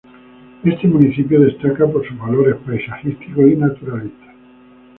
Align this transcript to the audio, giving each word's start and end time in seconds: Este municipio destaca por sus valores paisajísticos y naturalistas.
Este 0.63 0.87
municipio 0.87 1.39
destaca 1.41 1.85
por 1.85 2.03
sus 2.07 2.17
valores 2.17 2.55
paisajísticos 2.65 3.45
y 3.45 3.55
naturalistas. 3.55 4.35